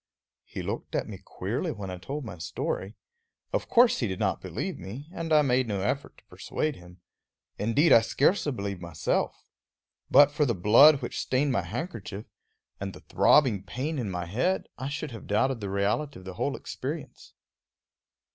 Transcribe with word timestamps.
He 0.45 0.63
looked 0.63 0.95
at 0.95 1.07
me 1.07 1.19
queerly 1.23 1.71
when 1.71 1.91
I 1.91 1.99
told 1.99 2.25
my 2.25 2.39
story. 2.39 2.95
Of 3.53 3.69
course 3.69 3.99
he 3.99 4.07
did 4.07 4.17
not 4.19 4.41
believe 4.41 4.79
me, 4.79 5.07
and 5.13 5.31
I 5.31 5.43
made 5.43 5.67
no 5.67 5.81
effort 5.81 6.17
to 6.17 6.23
persuade 6.25 6.75
him. 6.75 7.01
Indeed, 7.59 7.93
I 7.93 8.01
scarcely 8.01 8.51
believed 8.51 8.81
myself. 8.81 9.45
But 10.09 10.31
for 10.31 10.43
the 10.47 10.55
blood 10.55 11.03
which 11.03 11.19
stained 11.19 11.51
my 11.51 11.61
handkerchief, 11.61 12.25
and 12.79 12.93
the 12.95 13.01
throbbing 13.01 13.61
pain 13.61 13.99
in 13.99 14.09
my 14.09 14.25
head, 14.25 14.65
I 14.75 14.89
should 14.89 15.11
have 15.11 15.27
doubted 15.27 15.59
the 15.59 15.69
reality 15.69 16.17
of 16.17 16.25
the 16.25 16.33
whole 16.33 16.55
experience. 16.55 17.35